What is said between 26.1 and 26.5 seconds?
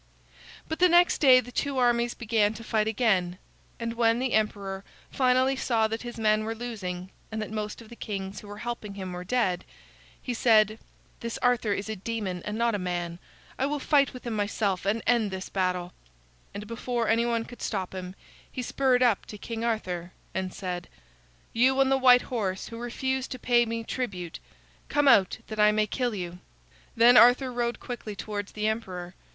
you."